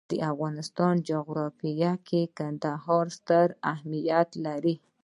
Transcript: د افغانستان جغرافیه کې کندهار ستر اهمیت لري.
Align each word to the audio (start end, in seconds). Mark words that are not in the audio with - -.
د 0.11 0.13
افغانستان 0.31 0.93
جغرافیه 1.09 1.91
کې 2.07 2.21
کندهار 2.37 3.05
ستر 3.17 3.47
اهمیت 3.73 4.29
لري. 4.45 4.75